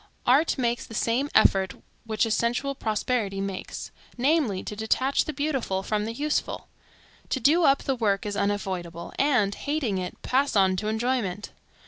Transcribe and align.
Art 0.25 0.57
makes 0.57 0.83
the 0.83 0.95
same 0.95 1.29
effort 1.35 1.75
which 2.07 2.25
a 2.25 2.31
sensual 2.31 2.73
prosperity 2.73 3.39
makes; 3.39 3.91
namely 4.17 4.63
to 4.63 4.75
detach 4.75 5.25
the 5.25 5.31
beautiful 5.31 5.83
from 5.83 6.05
the 6.05 6.13
useful, 6.13 6.67
to 7.29 7.39
do 7.39 7.65
up 7.65 7.83
the 7.83 7.93
work 7.95 8.25
as 8.25 8.35
unavoidable, 8.35 9.13
and, 9.19 9.53
hating 9.53 9.99
it, 9.99 10.19
pass 10.23 10.55
on 10.55 10.75
to 10.77 10.87
enjoyment. 10.87 11.51